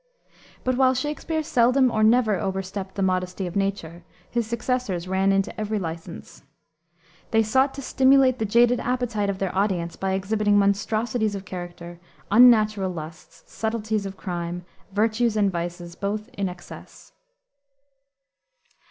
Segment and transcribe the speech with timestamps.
[0.63, 5.55] But while Shakspere seldom or never overstepped the modesty of nature, his successors ran into
[5.61, 6.41] every license.
[7.29, 11.99] They sought to stimulate the jaded appetite of their audience by exhibiting monstrosities of character,
[12.31, 17.11] unnatural lusts, subtleties of crime, virtues and vices both in excess.